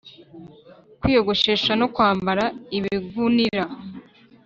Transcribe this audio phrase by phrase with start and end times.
[0.99, 2.43] kwiyogoshesha no kwambara
[2.77, 3.63] ibigunira,